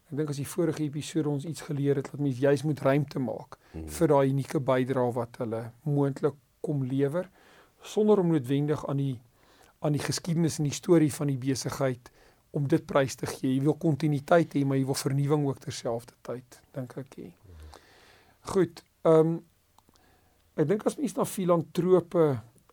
Ek 0.07 0.19
dink 0.21 0.31
as 0.31 0.39
die 0.39 0.47
vorige 0.47 0.85
episode 0.85 1.29
ons 1.29 1.47
iets 1.49 1.65
geleer 1.67 1.99
het 1.99 2.11
dat 2.13 2.21
mens 2.23 2.39
juis 2.39 2.63
moet 2.63 2.81
ruimte 2.81 3.19
maak 3.19 3.57
hmm. 3.73 3.89
vir 3.97 4.13
daai 4.13 4.31
unieke 4.31 4.61
bydrae 4.63 5.15
wat 5.17 5.41
hulle 5.43 5.63
moontlik 5.83 6.37
kom 6.63 6.85
lewer 6.87 7.27
sonder 7.83 8.23
om 8.23 8.31
noodwendig 8.35 8.85
aan 8.87 9.03
die 9.03 9.17
aan 9.85 9.93
die 9.93 10.03
geskiedenis 10.03 10.57
en 10.59 10.67
die 10.67 10.75
storie 10.75 11.13
van 11.13 11.29
die 11.31 11.39
besigheid 11.39 12.09
om 12.57 12.65
dit 12.71 12.87
prys 12.89 13.19
te 13.21 13.29
gee. 13.29 13.53
Jy 13.53 13.61
wil 13.67 13.77
kontinuïteit 13.81 14.55
hê, 14.57 14.63
maar 14.65 14.79
jy 14.79 14.87
wil 14.89 14.97
vernuwing 14.97 15.45
ook 15.45 15.61
terselfdertyd, 15.67 16.61
dink 16.75 16.97
ek 17.03 17.19
hê. 17.21 17.29
Goed. 18.53 18.83
Ehm 19.05 19.37
um, 19.37 19.37
ek 20.57 20.71
dink 20.71 20.87
as 20.89 20.97
mens 20.97 21.13
na 21.19 21.27
filantrope 21.29 22.23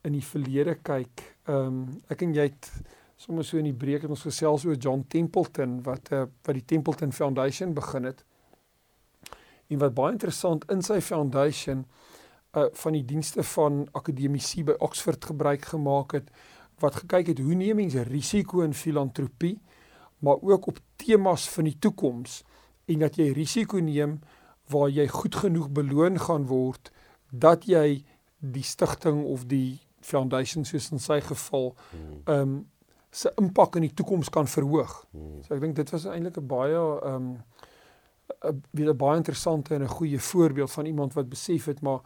in 0.07 0.15
die 0.15 0.23
verlede 0.23 0.77
kyk, 0.87 1.25
ehm 1.51 1.67
um, 1.67 1.81
ek 2.13 2.23
en 2.23 2.35
jy 2.37 2.47
het 2.47 2.69
sommer 3.15 3.45
so 3.45 3.57
in 3.57 3.69
die 3.69 3.77
breek 3.77 4.03
het 4.03 4.11
ons 4.11 4.25
gesels 4.25 4.65
oor 4.65 4.75
John 4.75 5.05
Templeton 5.07 5.81
wat 5.85 6.11
uh, 6.11 6.25
wat 6.43 6.55
die 6.57 6.65
Templeton 6.65 7.13
Foundation 7.13 7.73
begin 7.73 8.09
het. 8.09 8.23
En 9.69 9.79
wat 9.79 9.93
baie 9.93 10.11
interessant 10.11 10.65
in 10.71 10.81
sy 10.85 10.99
foundation 11.01 11.85
uh 12.53 12.67
van 12.77 12.93
die 12.93 13.05
dienste 13.05 13.43
van 13.43 13.87
akademici 13.97 14.63
by 14.63 14.75
Oxford 14.85 15.25
gebruik 15.25 15.65
gemaak 15.71 16.13
het 16.13 16.27
wat 16.83 16.99
gekyk 17.01 17.31
het 17.31 17.39
hoe 17.41 17.55
neem 17.57 17.79
mense 17.81 18.03
risiko 18.05 18.61
in 18.61 18.75
filantropie 18.77 19.55
maar 20.23 20.37
ook 20.41 20.67
op 20.67 20.79
temas 21.01 21.47
van 21.49 21.63
die 21.63 21.79
toekoms 21.79 22.43
en 22.85 22.99
dat 22.99 23.17
jy 23.17 23.31
risiko 23.33 23.81
neem 23.81 24.19
waar 24.69 24.89
jy 24.89 25.07
goed 25.07 25.35
genoeg 25.35 25.71
beloon 25.73 26.19
gaan 26.19 26.45
word 26.45 26.91
dat 27.31 27.65
jy 27.65 28.03
die 28.37 28.63
stigting 28.63 29.23
of 29.25 29.47
die 29.49 29.81
foundation 30.03 30.65
soos 30.67 30.91
in 30.91 31.01
sy 31.01 31.19
geval 31.23 31.73
hmm. 31.73 32.21
um 32.27 32.53
se 33.13 33.31
impak 33.37 33.75
in 33.77 33.87
die 33.87 33.93
toekoms 33.93 34.29
kan 34.33 34.47
verhoog. 34.49 34.93
Hmm. 35.13 35.41
So 35.45 35.53
ek 35.53 35.61
dink 35.61 35.77
dit 35.77 35.91
was 35.93 36.05
eintlik 36.09 36.37
'n 36.41 36.47
baie 36.49 36.77
ehm 36.77 37.15
um, 37.15 37.43
'n 38.49 38.63
weer 38.71 38.89
'n 38.89 38.97
baie 38.97 39.17
interessante 39.17 39.75
en 39.75 39.83
'n 39.83 39.97
goeie 39.97 40.19
voorbeeld 40.19 40.71
van 40.71 40.85
iemand 40.85 41.13
wat 41.13 41.29
besef 41.29 41.65
het 41.65 41.81
maar 41.81 42.01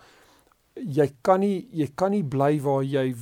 jy 0.76 1.08
kan 1.22 1.40
nie 1.40 1.68
jy 1.72 1.88
kan 1.96 2.12
nie 2.12 2.24
bly 2.24 2.60
waar 2.62 2.84
jy 2.84 3.16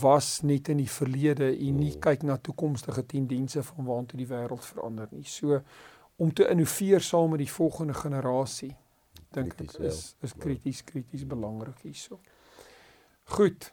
was 0.00 0.40
net 0.42 0.68
in 0.68 0.76
die 0.76 0.90
verlede 0.90 1.48
en 1.56 1.78
nie 1.78 1.92
hmm. 1.92 2.00
kyk 2.00 2.22
na 2.22 2.36
toekomstige 2.36 3.06
tendense 3.06 3.62
van 3.62 3.84
waantoe 3.84 4.18
die 4.18 4.28
wêreld 4.28 4.64
verander 4.64 5.08
nie. 5.10 5.24
So 5.24 5.62
om 6.16 6.32
te 6.32 6.48
innoveer 6.48 7.00
saam 7.00 7.30
met 7.30 7.38
die 7.38 7.52
volgende 7.52 7.94
generasie 7.94 8.74
dink 9.30 9.60
ek 9.60 9.78
ja. 9.78 9.84
is 9.84 10.16
is 10.20 10.34
krities 10.34 10.84
krities 10.84 11.26
belangrik 11.26 11.78
hierso. 11.82 12.20
Goed. 13.24 13.72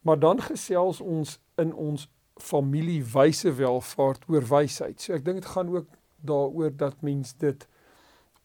Maar 0.00 0.18
dan 0.18 0.40
gesels 0.40 1.00
ons 1.00 1.38
in 1.56 1.74
ons 1.74 2.08
familiewyse 2.42 3.52
welvaart 3.58 4.26
oor 4.28 4.46
wysheid. 4.48 5.00
So 5.00 5.14
ek 5.16 5.24
dink 5.24 5.42
dit 5.42 5.52
gaan 5.54 5.70
ook 5.72 5.86
daaroor 6.26 6.74
dat 6.76 7.00
mens 7.02 7.34
dit 7.38 7.66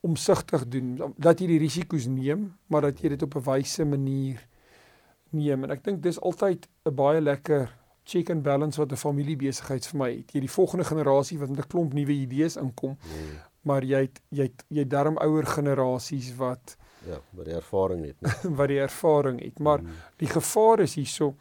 omsigtig 0.05 0.67
doen, 0.67 0.93
dat 1.17 1.41
jy 1.41 1.47
die 1.47 1.61
risiko's 1.61 2.05
neem, 2.09 2.51
maar 2.71 2.87
dat 2.89 3.01
jy 3.01 3.15
dit 3.15 3.25
op 3.25 3.35
'n 3.35 3.43
wyse 3.49 3.85
manier 3.85 4.47
neem. 5.29 5.63
En 5.63 5.71
ek 5.71 5.83
dink 5.83 6.03
dis 6.03 6.19
altyd 6.21 6.67
'n 6.85 6.95
baie 6.95 7.21
lekker 7.21 7.73
check 8.03 8.29
and 8.29 8.43
balance 8.43 8.79
wat 8.79 8.91
'n 8.91 8.95
familiebesigheid 8.95 9.85
vir 9.87 9.97
my 9.99 10.09
het. 10.15 10.31
Jy 10.31 10.39
die 10.39 10.55
volgende 10.59 10.85
generasie 10.85 11.39
wat 11.39 11.49
met 11.49 11.59
'n 11.59 11.67
klomp 11.67 11.93
nuwe 11.93 12.11
idees 12.11 12.55
inkom, 12.55 12.97
mm. 12.97 13.39
maar 13.61 13.83
jy 13.83 14.01
het, 14.01 14.21
jy 14.29 14.43
het, 14.43 14.63
jy 14.69 14.79
het 14.79 14.89
darm 14.89 15.17
ouer 15.17 15.45
generasies 15.45 16.35
wat 16.35 16.77
ja, 17.05 17.19
wat 17.31 17.45
die 17.45 17.53
ervaring 17.53 18.05
het, 18.05 18.17
wat 18.59 18.67
die 18.67 18.79
ervaring 18.79 19.41
het. 19.43 19.59
Maar 19.59 19.81
mm. 19.81 19.89
die 20.17 20.29
gevaar 20.29 20.79
is 20.79 20.95
hierso 20.95 21.35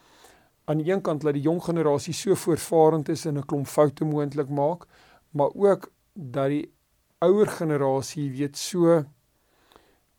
aan 0.67 0.83
die 0.83 0.93
een 0.93 1.03
kant 1.03 1.23
dat 1.23 1.37
die 1.37 1.45
jong 1.47 1.63
generasie 1.63 2.15
so 2.15 2.35
voortvarend 2.35 3.09
is 3.09 3.25
en 3.27 3.39
'n 3.39 3.47
klomp 3.47 3.67
foute 3.67 4.05
moontlik 4.05 4.49
maak, 4.49 4.87
maar 5.31 5.51
ook 5.55 5.91
dat 6.13 6.49
die 6.49 6.73
ouer 7.19 7.47
generasie 7.47 8.31
weet 8.31 8.57
so 8.57 9.05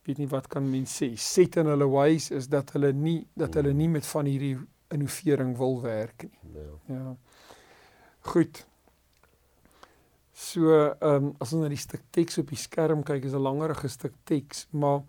weet 0.04 0.18
nie 0.18 0.28
wat 0.32 0.48
kan 0.48 0.70
mens 0.70 0.96
sê 1.02 1.16
set 1.16 1.58
in 1.60 1.66
hulle 1.66 1.88
ways 1.92 2.32
is 2.32 2.48
dat 2.48 2.72
hulle 2.72 2.94
nie 2.94 3.28
dat 3.36 3.54
hulle 3.54 3.74
nie 3.74 3.90
met 3.90 4.06
van 4.06 4.26
hierdie 4.26 4.58
innovering 4.88 5.58
wil 5.58 5.82
werk 5.82 6.24
nie. 6.24 6.40
Ja. 6.54 6.96
ja. 6.96 7.16
Goed. 8.20 8.66
So, 10.32 10.72
ehm 11.00 11.26
um, 11.26 11.30
as 11.42 11.54
ons 11.54 11.64
na 11.64 11.70
die 11.72 11.80
stuk 11.82 12.04
teks 12.14 12.38
op 12.38 12.52
die 12.54 12.60
skerm 12.62 13.04
kyk, 13.04 13.24
is 13.26 13.34
'n 13.34 13.42
langerige 13.42 13.88
stuk 13.88 14.14
teks, 14.24 14.68
maar 14.72 15.02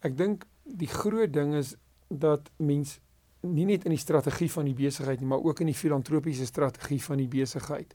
ek 0.00 0.16
dink 0.16 0.44
die 0.62 0.88
groot 0.88 1.32
ding 1.32 1.54
is 1.54 1.74
dat 2.08 2.50
mens 2.56 3.00
nie 3.44 3.66
net 3.68 3.84
in 3.84 3.94
die 3.94 4.00
strategie 4.00 4.50
van 4.50 4.64
die 4.64 4.74
besigheid 4.74 5.20
nie, 5.20 5.28
maar 5.28 5.42
ook 5.44 5.60
in 5.60 5.70
die 5.70 5.78
filantropiese 5.78 6.46
strategie 6.46 7.02
van 7.02 7.20
die 7.22 7.28
besigheid 7.28 7.94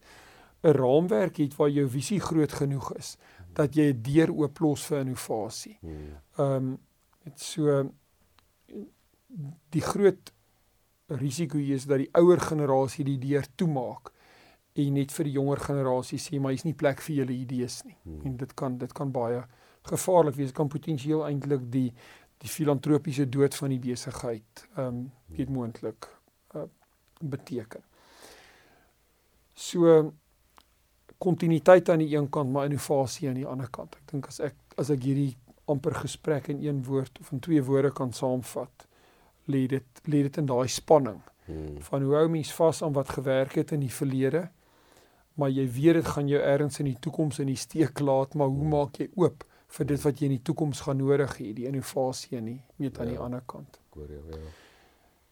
'n 0.61 0.75
raamwerk 0.75 1.37
het 1.37 1.55
waar 1.55 1.69
jou 1.69 1.87
visie 1.89 2.19
groot 2.19 2.51
genoeg 2.51 2.93
is 2.97 3.17
dat 3.53 3.75
jy 3.75 3.93
'n 3.93 4.01
deur 4.01 4.31
ooplos 4.31 4.85
vir 4.85 4.99
innovasie. 4.99 5.77
Hmm. 5.81 6.17
Ehm 6.37 6.55
um, 6.55 6.77
dit 7.23 7.39
so 7.39 7.91
die 9.69 9.81
groot 9.81 10.33
risiko 11.07 11.57
is 11.57 11.85
dat 11.85 11.97
die 11.97 12.09
ouer 12.11 12.39
generasie 12.39 13.05
die 13.05 13.17
deur 13.17 13.45
toemaak 13.55 14.11
en 14.73 14.93
net 14.93 15.11
vir 15.11 15.25
die 15.25 15.31
jonger 15.31 15.59
generasie 15.59 16.19
sê 16.19 16.39
maar 16.39 16.51
hier's 16.51 16.65
nie 16.65 16.73
plek 16.73 17.01
vir 17.01 17.15
julle 17.15 17.33
idees 17.33 17.83
nie. 17.83 17.97
Hmm. 18.03 18.21
En 18.25 18.37
dit 18.37 18.53
kan 18.53 18.77
dit 18.77 18.93
kan 18.93 19.11
baie 19.11 19.43
gevaarlik 19.81 20.35
wees. 20.35 20.51
Kan 20.51 20.67
potensieel 20.67 21.25
eintlik 21.25 21.71
die 21.71 21.93
die 22.39 22.50
filantropiese 22.50 23.27
dood 23.29 23.55
van 23.55 23.74
die 23.75 23.81
besigheid 23.84 24.65
ehm 24.75 24.88
um, 24.88 25.03
weet 25.36 25.50
moontlik 25.53 26.08
uh, 26.55 26.65
beteken. 27.22 27.84
So 29.53 30.13
kontinuïteit 31.19 31.89
aan 31.89 32.01
die 32.01 32.15
een 32.15 32.29
kant 32.29 32.51
maar 32.51 32.65
innovasie 32.65 33.27
aan 33.29 33.38
die 33.38 33.48
ander 33.48 33.69
kant. 33.69 33.98
Ek 34.00 34.12
dink 34.12 34.29
as 34.31 34.39
ek 34.39 34.55
as 34.79 34.89
ek 34.93 35.03
hierdie 35.03 35.36
amper 35.69 35.98
gesprek 36.00 36.48
in 36.50 36.63
een 36.63 36.79
woord 36.88 37.19
of 37.19 37.31
in 37.36 37.43
twee 37.43 37.62
woorde 37.63 37.91
kan 37.91 38.13
saamvat, 38.15 38.88
lê 39.51 39.65
dit 39.67 40.01
lê 40.08 40.24
dit 40.25 40.39
in 40.41 40.48
daai 40.50 40.69
spanning 40.72 41.19
hmm. 41.46 41.81
van 41.89 42.05
hoe 42.05 42.15
hou 42.15 42.29
mens 42.31 42.53
vas 42.55 42.81
aan 42.86 42.96
wat 42.96 43.12
gewerk 43.17 43.60
het 43.60 43.75
in 43.75 43.84
die 43.84 43.93
verlede, 43.93 44.48
maar 45.36 45.51
jy 45.51 45.67
weet 45.75 46.00
dit 46.00 46.10
gaan 46.15 46.31
jou 46.31 46.41
ergens 46.41 46.79
in 46.79 46.89
die 46.89 47.00
toekoms 47.03 47.39
in 47.43 47.51
die 47.51 47.60
steek 47.60 48.00
laat, 48.00 48.34
maar 48.34 48.48
hoe 48.48 48.72
maak 48.72 48.98
jy 49.03 49.10
oop 49.19 49.46
vir 49.69 49.85
dit 49.85 50.01
wat 50.01 50.19
jy 50.19 50.29
in 50.29 50.35
die 50.38 50.45
toekoms 50.49 50.81
gaan 50.85 50.97
nodig 50.97 51.35
hê, 51.38 51.51
die 51.53 51.67
innovasie 51.69 52.41
nie, 52.41 52.59
weet 52.81 52.99
aan 52.99 53.11
ja, 53.11 53.15
die 53.15 53.23
ander 53.25 53.43
kant. 53.45 53.79
Ek 53.89 53.99
hoor 53.99 54.13
jou, 54.15 54.23
ja. 54.33 54.53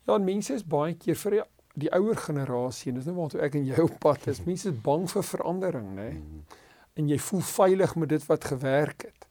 Ja, 0.07 0.17
mense 0.23 0.55
is 0.55 0.63
baie 0.63 0.95
keer 0.95 1.17
vir 1.19 1.35
die, 1.35 1.43
die 1.83 1.91
ouer 1.97 2.19
generasie 2.21 2.91
en 2.91 2.99
dis 2.99 3.07
nou 3.09 3.17
waartoe 3.17 3.41
ek 3.43 3.57
en 3.59 3.65
jy 3.67 3.83
op 3.83 3.97
pad 4.03 4.29
is. 4.31 4.39
Mense 4.47 4.71
is 4.71 4.81
bang 4.83 5.03
vir 5.11 5.25
verandering, 5.33 5.89
nê? 5.97 6.09
Mm. 6.15 6.59
En 6.97 7.09
jy 7.11 7.17
voel 7.21 7.43
veilig 7.45 7.95
met 7.99 8.13
dit 8.15 8.27
wat 8.29 8.47
gewerk 8.49 9.09
het. 9.09 9.27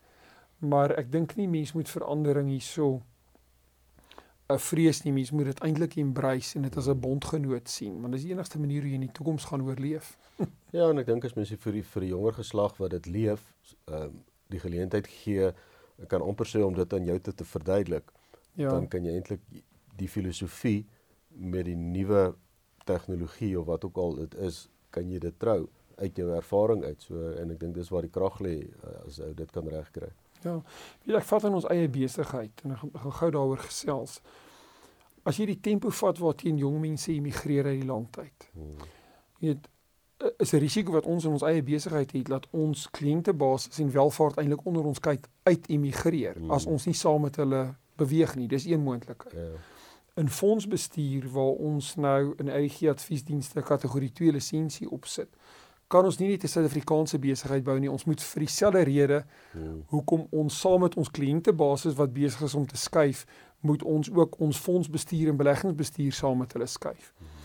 Maar 0.67 0.95
ek 1.01 1.09
dink 1.13 1.35
nie 1.37 1.49
mense 1.51 1.77
moet 1.77 1.91
verandering 1.91 2.51
hierso 2.53 3.01
'n 4.47 4.63
vrees 4.63 5.03
nie 5.03 5.13
mens 5.13 5.33
moet 5.35 5.49
dit 5.51 5.61
eintlik 5.67 5.97
embrace 5.99 6.55
en 6.57 6.63
dit 6.63 6.77
as 6.77 6.89
'n 6.89 7.01
bondgenoot 7.01 7.69
sien 7.69 8.01
want 8.01 8.13
dis 8.15 8.23
die 8.23 8.33
enigste 8.33 8.59
manier 8.59 8.81
hoe 8.83 8.91
jy 8.91 8.95
in 8.95 9.09
die 9.09 9.17
toekoms 9.19 9.45
gaan 9.45 9.63
oorleef. 9.67 10.17
ja, 10.77 10.89
en 10.89 10.99
ek 10.99 11.07
dink 11.07 11.25
as 11.25 11.35
mens 11.35 11.51
vir 11.51 11.73
die 11.73 11.83
vir 11.83 12.01
die 12.07 12.13
jonger 12.13 12.37
geslag 12.39 12.77
wat 12.79 12.91
dit 12.91 13.07
leef, 13.07 13.53
ehm 13.91 14.03
um, 14.03 14.25
die 14.53 14.61
geleentheid 14.63 15.09
gee, 15.11 15.51
kan 16.11 16.23
amper 16.23 16.49
sê 16.49 16.63
om 16.65 16.75
dit 16.77 16.93
aan 16.93 17.09
jou 17.09 17.19
te, 17.21 17.35
te 17.35 17.45
verduidelik. 17.45 18.13
Ja. 18.57 18.71
Dan 18.71 18.89
kan 18.89 19.05
jy 19.05 19.17
eintlik 19.17 19.43
die 19.97 20.09
filosofie 20.09 20.87
met 21.29 21.67
die 21.69 21.77
nuwe 21.77 22.35
tegnologie 22.89 23.55
of 23.61 23.67
wat 23.67 23.85
ook 23.85 23.97
al 23.97 24.15
dit 24.23 24.37
is, 24.47 24.67
kan 24.95 25.09
jy 25.11 25.21
dit 25.21 25.39
trou 25.41 25.67
uit 25.97 26.17
jou 26.17 26.29
ervaring 26.37 26.85
uit. 26.85 27.03
So 27.03 27.33
en 27.41 27.53
ek 27.55 27.61
dink 27.61 27.77
dis 27.77 27.91
waar 27.93 28.07
die 28.07 28.13
krag 28.13 28.39
lê 28.45 28.57
eh, 28.63 28.97
as 29.07 29.21
ou 29.25 29.33
dit 29.37 29.53
kan 29.53 29.69
regkry. 29.73 30.11
Ja. 30.45 30.59
Wie 31.05 31.17
ek 31.17 31.27
vat 31.27 31.47
in 31.49 31.57
ons 31.59 31.69
eie 31.73 31.89
besigheid 31.93 32.65
en 32.65 32.77
ek 32.77 32.85
gaan 33.05 33.17
gou 33.21 33.31
daaroor 33.39 33.65
gesels. 33.65 34.21
As 35.27 35.41
jy 35.41 35.49
die 35.51 35.61
tempo 35.63 35.91
vat 35.91 36.21
waarteen 36.23 36.61
jong 36.61 36.79
mense 36.85 37.11
immigreer 37.13 37.73
uit 37.73 37.81
die 37.81 37.89
land 37.89 38.19
uit. 38.21 38.51
Hmm. 38.53 38.85
Jy 39.41 39.55
weet 39.55 39.71
is 40.39 40.53
'n 40.53 40.59
risiko 40.59 40.93
wat 40.93 41.07
ons 41.07 41.25
in 41.25 41.31
ons 41.31 41.43
eie 41.43 41.63
besigheid 41.63 42.13
het 42.13 42.27
dat 42.27 42.47
ons 42.51 42.91
kliëntebasis 42.91 43.79
en 43.79 43.93
welvaart 43.93 44.37
eintlik 44.37 44.65
onder 44.65 44.85
ons 44.85 45.01
kyk 45.01 45.29
uit 45.43 45.67
immigreer 45.67 46.35
hmm. 46.35 46.51
as 46.51 46.67
ons 46.67 46.87
nie 46.87 46.95
saam 46.95 47.21
met 47.23 47.37
hulle 47.37 47.75
beweeg 47.97 48.37
nie. 48.37 48.49
Dis 48.49 48.67
een 48.67 48.83
moontlikheid. 48.83 49.35
Ja 49.35 49.59
in 50.17 50.29
fondsbestuur 50.29 51.29
waar 51.31 51.53
ons 51.61 51.95
nou 51.95 52.35
in 52.41 52.49
EG 52.49 52.89
adviesdienste 52.89 53.63
kategorie 53.63 54.13
2 54.13 54.33
lisensie 54.33 54.89
opsit 54.91 55.29
kan 55.93 56.05
ons 56.09 56.17
nie 56.19 56.29
net 56.29 56.45
'n 56.45 56.49
Suid-Afrikaanse 56.49 57.19
besigheid 57.19 57.65
bou 57.65 57.79
nie 57.79 57.91
ons 57.91 58.05
moet 58.05 58.23
vir 58.23 58.41
dieselfde 58.41 58.83
rede 58.83 59.25
hmm. 59.53 59.83
hoekom 59.93 60.27
ons 60.31 60.61
saam 60.61 60.81
met 60.81 60.97
ons 60.97 61.11
kliëntebasis 61.11 61.95
wat 62.01 62.13
besig 62.13 62.43
is 62.43 62.55
om 62.55 62.67
te 62.67 62.77
skuif 62.77 63.27
moet 63.61 63.83
ons 63.83 64.11
ook 64.11 64.41
ons 64.41 64.59
fondsbestuur 64.59 65.29
en 65.29 65.37
beleggingsbestuur 65.37 66.13
saam 66.13 66.39
met 66.39 66.53
hulle 66.53 66.67
skuif 66.67 67.13
hmm. 67.19 67.36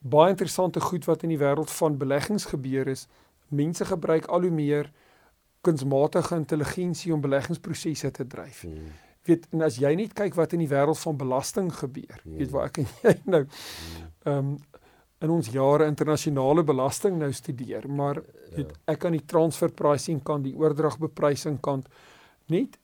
Baie 0.00 0.32
interessante 0.32 0.80
goed 0.80 1.04
wat 1.04 1.22
in 1.22 1.34
die 1.34 1.40
wêreld 1.40 1.70
van 1.70 1.98
beleggings 2.00 2.48
gebeur 2.52 2.88
is 2.88 3.06
mense 3.48 3.84
gebruik 3.84 4.26
al 4.26 4.46
hoe 4.46 4.50
meer 4.50 4.92
kunsmatige 5.60 6.34
intelligensie 6.34 7.12
om 7.14 7.20
beleggingsprosesse 7.20 8.10
te 8.10 8.26
dryf 8.26 8.64
hmm 8.66 8.90
weet 9.28 9.46
en 9.54 9.64
as 9.66 9.78
jy 9.80 9.92
net 9.98 10.14
kyk 10.16 10.36
wat 10.38 10.54
in 10.56 10.64
die 10.64 10.70
wêreld 10.70 10.98
van 11.02 11.18
belasting 11.20 11.70
gebeur 11.76 12.20
mm. 12.22 12.36
weet 12.40 12.52
waar 12.54 12.68
ek 12.70 12.82
en 12.82 12.90
jy 13.04 13.14
nou 13.36 13.44
mm. 13.46 14.10
ehm 14.24 14.36
um, 14.36 14.58
in 15.20 15.28
ons 15.28 15.50
jare 15.52 15.84
internasionale 15.84 16.62
belasting 16.64 17.18
nou 17.20 17.28
studeer 17.36 17.84
maar 17.92 18.22
weet 18.54 18.70
ja. 18.70 18.76
ek 18.94 19.02
kan 19.02 19.12
die 19.12 19.26
transfer 19.28 19.68
pricing 19.68 20.22
kan 20.24 20.40
die 20.46 20.54
oordragbeprysing 20.56 21.58
kan 21.60 21.82
net 22.48 22.78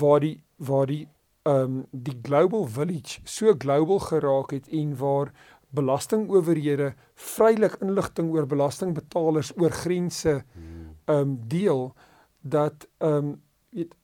waar 0.00 0.24
die 0.24 0.38
waar 0.56 0.88
die 0.88 1.04
ehm 1.04 1.76
um, 1.76 1.82
die 1.90 2.16
global 2.24 2.64
village 2.78 3.20
so 3.28 3.52
global 3.66 4.00
geraak 4.06 4.56
het 4.56 4.72
en 4.80 4.96
waar 4.96 5.34
belastingowerhede 5.72 6.92
vrylik 7.14 7.78
inligting 7.80 8.30
oor 8.32 8.46
belastingbetalers 8.46 9.52
oor 9.56 9.70
grense 9.70 10.42
ehm 10.42 11.18
um, 11.18 11.38
deel 11.48 11.94
dat 12.40 12.88
ehm 12.98 13.16
um, 13.16 13.42
weet 13.70 13.94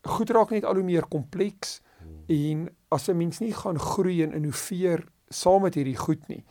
goed 0.00 0.30
raak 0.30 0.50
net 0.50 0.64
al 0.64 0.80
hoe 0.80 0.84
meer 0.84 1.06
kompleks 1.06 1.80
hmm. 2.00 2.24
en 2.26 2.68
as 2.88 3.08
'n 3.08 3.16
mens 3.16 3.38
nie 3.38 3.52
gaan 3.52 3.78
groei 3.78 4.22
en 4.22 4.32
innoveer 4.32 5.04
saam 5.28 5.62
met 5.62 5.74
hierdie 5.74 5.96
goed 5.96 6.26
nie, 6.28 6.44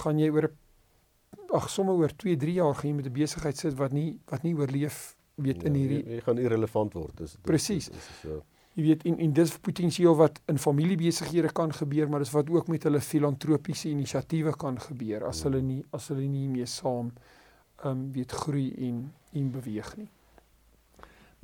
gaan 0.00 0.18
jy 0.18 0.30
oor 0.32 0.50
ag 1.54 1.68
sommer 1.70 1.94
oor 1.94 2.14
2, 2.16 2.36
3 2.40 2.56
jaar 2.56 2.74
gaan 2.74 2.90
jy 2.90 2.96
met 2.96 3.06
'n 3.06 3.12
besigheid 3.12 3.56
sit 3.56 3.74
wat 3.74 3.92
nie 3.92 4.18
wat 4.30 4.42
nie 4.42 4.54
oorleef 4.54 5.16
weet 5.34 5.62
ja, 5.62 5.68
in 5.68 5.74
hierdie 5.74 6.02
jy, 6.04 6.14
jy 6.14 6.20
gaan 6.20 6.38
irrelevant 6.38 6.94
word. 6.94 7.16
Dis 7.16 7.36
Presies. 7.42 7.90
So. 8.22 8.42
Jy 8.74 8.82
weet 8.82 9.04
in 9.06 9.18
in 9.22 9.32
dis 9.32 9.52
potensieel 9.62 10.16
wat 10.18 10.40
in 10.50 10.58
familiebesighede 10.58 11.52
kan 11.54 11.72
gebeur, 11.72 12.08
maar 12.08 12.24
dis 12.24 12.34
wat 12.34 12.50
ook 12.50 12.68
met 12.68 12.82
hulle 12.82 13.00
filantropiese 13.00 13.88
inisiatiewe 13.88 14.56
kan 14.58 14.80
gebeur 14.80 15.28
as 15.28 15.44
hulle 15.46 15.62
nie 15.62 15.84
as 15.94 16.08
hulle 16.10 16.26
nie 16.26 16.48
mee 16.48 16.66
saam 16.66 17.12
ehm 17.84 17.90
um, 17.90 18.12
weet 18.12 18.32
groei 18.32 18.72
en 18.88 19.12
en 19.32 19.50
beweeg 19.50 19.96
nie. 19.96 20.10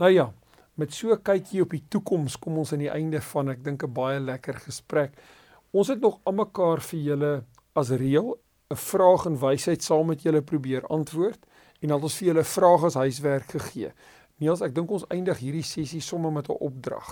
Nou 0.00 0.10
ja, 0.10 0.32
met 0.74 0.92
so 0.94 1.16
kykie 1.16 1.62
op 1.62 1.74
die 1.76 1.84
toekoms 1.88 2.38
kom 2.38 2.58
ons 2.58 2.72
aan 2.72 2.82
die 2.82 2.92
einde 2.92 3.20
van 3.20 3.50
ek 3.54 3.64
dink 3.64 3.84
'n 3.84 3.92
baie 3.92 4.20
lekker 4.20 4.58
gesprek. 4.66 5.12
Ons 5.70 5.88
het 5.88 6.00
nog 6.00 6.18
aan 6.24 6.34
mekaar 6.34 6.80
vir 6.80 7.00
julle 7.00 7.32
as 7.74 7.90
reël 7.90 8.38
'n 8.70 8.76
vraag 8.76 9.26
en 9.26 9.38
wysheid 9.38 9.82
saam 9.82 10.06
met 10.06 10.22
julle 10.22 10.42
probeer 10.42 10.86
antwoord 10.86 11.46
en 11.80 11.88
dan 11.88 11.96
het 11.96 12.04
ons 12.04 12.16
vir 12.18 12.26
julle 12.28 12.44
vrae 12.44 12.86
as 12.86 12.94
huiswerk 12.94 13.50
gegee. 13.50 13.92
Niels, 14.40 14.62
ek 14.64 14.72
dink 14.72 14.90
ons 14.90 15.04
eindig 15.12 15.40
hierdie 15.42 15.64
sessie 15.66 16.00
sommer 16.00 16.32
met 16.32 16.48
'n 16.48 16.56
opdrag. 16.64 17.08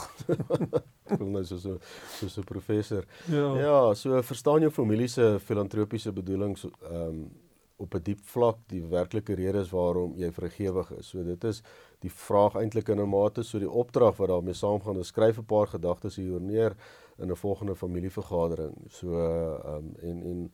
Voel 1.18 1.32
nou 1.35 1.44
soos 1.44 1.66
'n 1.66 1.76
soos 2.16 2.38
'n 2.38 2.44
professor. 2.44 3.04
Ja. 3.28 3.49
Ja, 3.61 3.94
so 3.94 4.23
verstaan 4.23 4.61
jou 4.64 4.70
familie 4.70 5.08
se 5.08 5.37
filantropiese 5.40 6.12
bedoelings 6.12 6.64
ehm 6.64 6.94
um, 7.08 7.30
op 7.76 7.94
'n 7.94 8.02
diep 8.02 8.20
vlak 8.25 8.58
die 8.66 8.82
werklike 8.82 9.35
redes 9.35 9.70
waarom 9.70 10.14
jy 10.16 10.30
vrygewig 10.32 10.90
is. 10.99 11.08
So 11.08 11.23
dit 11.23 11.44
is 11.44 11.62
die 12.00 12.11
vraag 12.11 12.54
eintlik 12.54 12.88
in 12.88 13.00
'n 13.00 13.08
mate 13.08 13.42
so 13.42 13.58
die 13.58 13.70
opdrag 13.70 14.16
wat 14.16 14.28
daarmee 14.28 14.54
saamgaan, 14.54 15.04
skryf 15.04 15.38
'n 15.38 15.44
paar 15.44 15.66
gedagtes 15.66 16.16
hieroor 16.16 16.40
neer 16.40 16.76
in 17.18 17.30
'n 17.30 17.37
volgende 17.37 17.75
familievergadering. 17.75 18.75
So 18.88 19.12
ehm 19.12 19.76
um, 19.76 19.94
en 20.00 20.23
en 20.23 20.52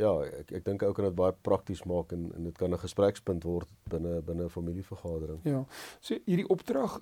ja, 0.00 0.10
ek 0.40 0.52
ek 0.58 0.64
dink 0.66 0.82
ou 0.86 0.94
kan 0.96 1.06
dit 1.06 1.16
baie 1.16 1.34
prakties 1.46 1.82
maak 1.88 2.14
en 2.16 2.28
en 2.36 2.48
dit 2.48 2.56
kan 2.58 2.72
'n 2.72 2.82
gesprekspunt 2.84 3.44
word 3.44 3.68
binne 3.92 4.20
binne 4.22 4.44
'n 4.44 4.54
familievergadering. 4.56 5.40
Ja. 5.44 5.64
So 6.00 6.16
hierdie 6.26 6.48
opdrag 6.48 7.00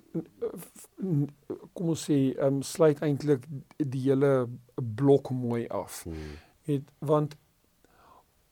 kom 1.73 1.89
ons 1.95 2.05
sê 2.09 2.19
ehm 2.35 2.59
um, 2.59 2.61
sluit 2.61 3.01
eintlik 3.01 3.47
die 3.77 4.03
hele 4.09 4.49
blok 4.75 5.31
mooi 5.31 5.67
af. 5.67 6.03
Hmm. 6.03 6.37
Het 6.67 6.83
want 6.99 7.35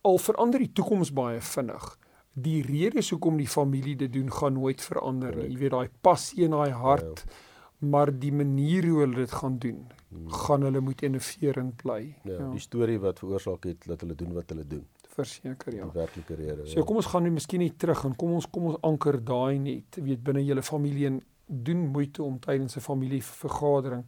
al 0.02 0.18
verander 0.18 0.60
die 0.60 0.72
toekoms 0.72 1.12
baie 1.14 1.42
vinnig. 1.42 1.98
Die 2.34 2.62
redes 2.62 3.10
hoekom 3.10 3.38
die 3.38 3.50
familie 3.50 3.96
dit 3.96 4.14
doen 4.14 4.32
gaan 4.32 4.54
nooit 4.54 4.82
verander 4.82 5.36
nie. 5.36 5.52
Jy 5.52 5.58
weet 5.58 5.72
daai 5.72 5.90
passie 6.02 6.44
in 6.44 6.52
daai 6.52 6.72
hart, 6.72 7.24
ja, 7.26 7.32
ja. 7.32 7.88
maar 7.90 8.20
die 8.20 8.32
manier 8.32 8.86
hoe 8.86 9.00
hulle 9.00 9.16
dit 9.16 9.32
gaan 9.32 9.58
doen, 9.58 9.80
hmm. 9.88 9.97
Gaan 10.28 10.62
hulle 10.62 10.80
moet 10.80 11.02
innoverend 11.02 11.76
bly. 11.76 12.16
Ja, 12.24 12.34
ja, 12.34 12.50
die 12.52 12.60
storie 12.60 13.00
wat 13.00 13.20
veroorsaak 13.20 13.64
het 13.68 13.86
dat 13.86 14.02
hulle 14.02 14.16
doen 14.16 14.34
wat 14.34 14.50
hulle 14.50 14.68
doen. 14.68 14.86
Verseker 15.18 15.76
ja. 15.76 15.84
Die 15.84 16.00
werklike 16.00 16.36
rede. 16.36 16.66
So 16.66 16.80
ja. 16.80 16.86
kom 16.86 16.96
ons 16.96 17.10
gaan 17.12 17.24
nou 17.24 17.34
miskien 17.34 17.60
net 17.60 17.80
terug 17.80 18.06
en 18.06 18.16
kom 18.16 18.32
ons 18.38 18.50
kom 18.50 18.70
ons 18.72 18.82
anker 18.82 19.20
daai 19.24 19.60
net, 19.60 20.00
weet 20.02 20.24
binne 20.24 20.46
julle 20.46 20.64
familie 20.64 21.08
en 21.08 21.22
doen 21.46 21.88
moeite 21.92 22.24
om 22.24 22.40
tydens 22.40 22.76
'n 22.76 22.80
familievergadering 22.80 24.06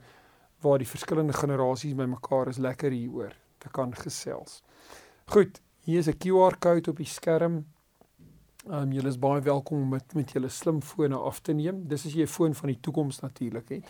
waar 0.61 0.77
die 0.77 0.87
verskillende 0.87 1.33
generasies 1.33 1.95
bymekaar 1.95 2.47
is 2.47 2.57
lekker 2.57 2.91
hieroor 2.91 3.33
te 3.57 3.69
kan 3.69 3.95
gesels. 3.95 4.61
Goed, 5.25 5.61
Hier 5.89 5.97
is 5.97 6.07
'n 6.07 6.17
QR-kode 6.17 6.89
op 6.89 6.97
die 6.97 7.05
skerm. 7.05 7.65
Ehm 8.67 8.81
um, 8.81 8.91
julle 8.91 9.07
is 9.07 9.19
baie 9.19 9.41
welkom 9.41 9.81
om 9.81 9.89
met 9.89 10.13
met 10.13 10.31
julle 10.31 10.49
slimfone 10.49 11.15
af 11.15 11.39
te 11.39 11.53
neem. 11.53 11.87
Dis 11.87 12.05
as 12.05 12.13
jy 12.13 12.21
'n 12.21 12.27
foon 12.27 12.53
van 12.53 12.67
die 12.69 12.79
toekoms 12.79 13.19
natuurlik 13.19 13.69
het. 13.69 13.85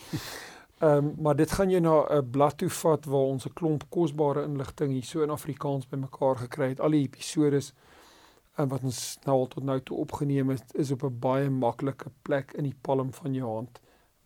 Ehm 0.79 1.05
um, 1.05 1.15
maar 1.19 1.35
dit 1.35 1.51
gaan 1.51 1.69
jou 1.69 1.81
na 1.81 2.05
'n 2.17 2.29
blad 2.29 2.57
toe 2.57 2.69
vat 2.69 3.05
waar 3.05 3.27
ons 3.33 3.45
'n 3.45 3.53
klomp 3.53 3.83
kosbare 3.89 4.43
inligting 4.43 4.91
hier 4.91 5.03
so 5.03 5.21
in 5.21 5.29
Afrikaans 5.29 5.87
bymekaar 5.87 6.37
gekry 6.37 6.67
het. 6.67 6.79
Al 6.79 6.89
die 6.89 7.03
episodes 7.03 7.73
um, 8.57 8.67
wat 8.67 8.83
ons 8.83 9.17
nou 9.23 9.37
al 9.37 9.47
tot 9.47 9.63
nou 9.63 9.81
toe 9.81 9.97
opgeneem 9.97 10.49
het, 10.49 10.75
is 10.75 10.91
op 10.91 11.03
'n 11.03 11.19
baie 11.19 11.49
maklike 11.49 12.11
plek 12.21 12.53
in 12.53 12.63
die 12.63 12.75
palm 12.81 13.13
van 13.13 13.33
jou 13.33 13.53
hand 13.53 13.79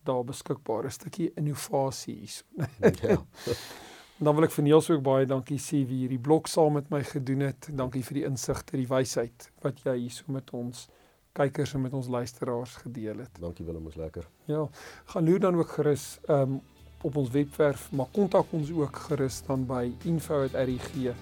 daar 0.04 0.24
beskikbaar. 0.24 0.86
'n 0.86 0.92
Stukkie 0.92 1.32
innovasie 1.36 2.16
hier. 2.16 2.44
ja. 3.02 3.26
Dan 4.24 4.36
wil 4.36 4.44
ek 4.44 4.52
vir 4.52 4.64
Niels 4.64 4.90
ook 4.90 5.02
baie 5.02 5.26
dankie 5.26 5.58
sê 5.60 5.88
wie 5.88 6.00
hierdie 6.06 6.22
blok 6.22 6.48
saam 6.48 6.74
met 6.74 6.90
my 6.90 7.04
gedoen 7.04 7.40
het. 7.40 7.70
Dankie 7.72 8.04
vir 8.04 8.14
die 8.14 8.26
insigte, 8.26 8.78
die 8.78 8.88
wysheid 8.88 9.52
wat 9.62 9.82
jy 9.84 9.98
hier 9.98 10.12
so 10.12 10.32
met 10.32 10.52
ons 10.52 10.88
kykers 11.34 11.74
en 11.74 11.82
met 11.82 11.94
ons 11.94 12.08
luisteraars 12.08 12.76
gedeel 12.86 13.18
het. 13.26 13.30
Dankie 13.40 13.66
Willem, 13.66 13.86
ons 13.86 13.96
lekker. 13.96 14.28
Ja, 14.46 14.70
gaan 15.06 15.26
loer 15.26 15.40
dan 15.40 15.56
ook 15.56 15.70
gerus 15.70 16.20
um 16.30 16.62
op 17.04 17.16
ons 17.20 17.30
webwerf, 17.30 17.92
maar 17.92 18.06
kontak 18.12 18.46
ons 18.56 18.72
ook 18.72 18.96
gerus 18.96 19.42
dan 19.48 19.66
by 19.68 19.92
info@rg.ac 20.08 21.14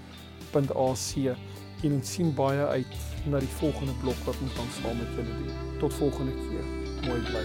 en 1.81 1.93
ons 1.93 2.11
sien 2.13 2.33
baie 2.37 2.65
uit 2.65 2.95
na 3.25 3.39
die 3.41 3.49
volgende 3.57 3.93
blok 4.03 4.19
wat 4.25 4.35
ons 4.41 4.53
dan 4.55 4.69
saam 4.81 4.97
met 4.97 5.07
julle 5.15 5.33
doen. 5.37 5.49
Tot 5.79 5.93
volgende 5.93 6.31
keer 6.37 6.65
mooi 7.07 7.21
bly. 7.21 7.43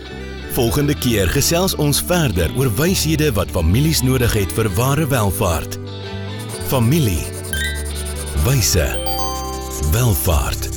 Volgende 0.52 0.94
keer 0.94 1.28
gesels 1.32 1.76
ons 1.80 2.02
verder 2.02 2.52
oor 2.58 2.70
wyshede 2.76 3.32
wat 3.32 3.52
families 3.56 4.02
nodig 4.04 4.36
het 4.36 4.52
vir 4.52 4.68
ware 4.76 5.08
welvaart. 5.08 5.80
Familie. 6.68 7.24
Wyse. 8.44 8.88
Welvaart. 9.92 10.75